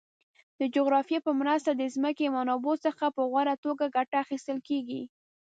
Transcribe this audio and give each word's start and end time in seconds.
د 0.59 0.61
جغرافیه 0.75 1.19
په 1.25 1.31
مرسته 1.41 1.69
د 1.75 1.83
ځمکې 1.95 2.33
منابعو 2.35 2.81
څخه 2.85 3.05
په 3.15 3.21
غوره 3.31 3.55
توګه 3.65 3.85
ګټه 3.95 4.15
اخیستل 4.23 4.57
کیږي. 4.67 5.01